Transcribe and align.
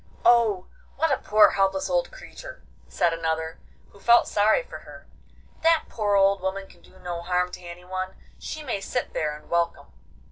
'Oh! 0.25 0.65
what 0.95 1.11
a 1.11 1.17
poor 1.19 1.51
helpless 1.51 1.87
old 1.87 2.09
creature!' 2.11 2.63
said 2.87 3.13
another, 3.13 3.59
who 3.91 3.99
felt 3.99 4.27
sorry 4.27 4.63
for 4.63 4.79
her. 4.79 5.05
'That 5.61 5.83
poor 5.89 6.15
old 6.15 6.41
woman 6.41 6.65
can 6.65 6.81
do 6.81 6.97
no 6.97 7.21
harm 7.21 7.51
to 7.51 7.61
anyone. 7.61 8.15
She 8.39 8.63
may 8.63 8.81
sit 8.81 9.13
there 9.13 9.37
and 9.37 9.47
welcome. 9.47 9.85